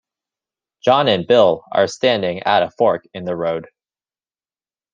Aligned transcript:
John 0.83 1.07
and 1.07 1.27
Bill 1.27 1.63
are 1.71 1.85
standing 1.85 2.41
at 2.41 2.63
a 2.63 2.71
fork 2.71 3.05
in 3.13 3.25
the 3.25 3.35
road. 3.35 3.67